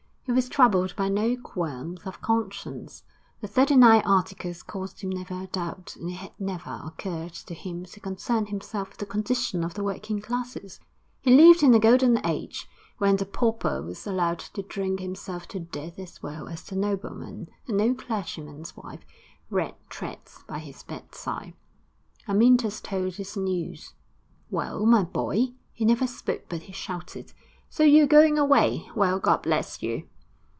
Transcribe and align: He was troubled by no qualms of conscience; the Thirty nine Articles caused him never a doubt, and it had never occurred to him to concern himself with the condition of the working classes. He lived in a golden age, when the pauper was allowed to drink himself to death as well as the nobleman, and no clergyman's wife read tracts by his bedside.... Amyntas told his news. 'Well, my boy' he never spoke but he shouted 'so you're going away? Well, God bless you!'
He 0.27 0.31
was 0.33 0.47
troubled 0.47 0.95
by 0.95 1.09
no 1.09 1.35
qualms 1.35 2.05
of 2.05 2.21
conscience; 2.21 3.03
the 3.41 3.49
Thirty 3.49 3.75
nine 3.75 4.01
Articles 4.05 4.63
caused 4.63 5.01
him 5.01 5.09
never 5.09 5.33
a 5.41 5.47
doubt, 5.47 5.97
and 5.99 6.09
it 6.09 6.13
had 6.13 6.31
never 6.39 6.79
occurred 6.85 7.33
to 7.33 7.53
him 7.53 7.83
to 7.87 7.99
concern 7.99 8.45
himself 8.45 8.89
with 8.91 8.99
the 8.99 9.05
condition 9.07 9.61
of 9.61 9.73
the 9.73 9.83
working 9.83 10.21
classes. 10.21 10.79
He 11.21 11.33
lived 11.35 11.63
in 11.63 11.73
a 11.73 11.79
golden 11.79 12.25
age, 12.25 12.69
when 12.97 13.17
the 13.17 13.25
pauper 13.25 13.81
was 13.81 14.07
allowed 14.07 14.39
to 14.39 14.61
drink 14.61 15.01
himself 15.01 15.49
to 15.49 15.59
death 15.59 15.99
as 15.99 16.23
well 16.23 16.47
as 16.47 16.63
the 16.63 16.77
nobleman, 16.77 17.49
and 17.67 17.75
no 17.75 17.93
clergyman's 17.93 18.77
wife 18.77 19.05
read 19.49 19.75
tracts 19.89 20.43
by 20.47 20.59
his 20.59 20.81
bedside.... 20.83 21.55
Amyntas 22.25 22.79
told 22.79 23.15
his 23.15 23.35
news. 23.35 23.95
'Well, 24.49 24.85
my 24.85 25.03
boy' 25.03 25.55
he 25.73 25.83
never 25.83 26.07
spoke 26.07 26.43
but 26.47 26.61
he 26.63 26.71
shouted 26.73 27.33
'so 27.69 27.83
you're 27.83 28.07
going 28.07 28.37
away? 28.39 28.89
Well, 28.95 29.19
God 29.19 29.41
bless 29.43 29.83
you!' 29.83 30.07